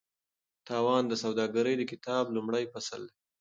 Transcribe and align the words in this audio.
تاوان 0.67 1.03
د 1.07 1.13
سوداګرۍ 1.23 1.73
د 1.77 1.83
کتاب 1.91 2.25
لومړی 2.35 2.63
فصل 2.73 3.01
دی. 3.09 3.15